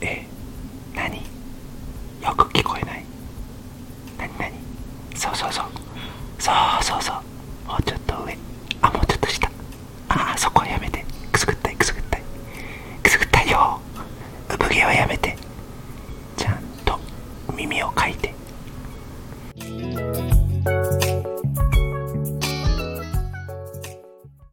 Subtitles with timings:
[0.00, 0.26] え
[0.94, 1.16] 何？
[2.22, 3.04] よく聞こえない？
[4.18, 4.52] 何何？
[5.14, 5.64] そうそうそう。
[6.38, 7.16] そうそうそう。
[7.68, 8.36] もうちょっと上。
[8.82, 9.50] あもうちょっと下。
[10.08, 11.04] あそこはやめて。
[11.32, 12.22] くすぐったいくすぐったい。
[13.02, 13.80] くすぐったいよ。
[14.48, 15.36] 産毛はやめて。
[16.36, 16.98] ちゃんと
[17.54, 18.34] 耳をかいて。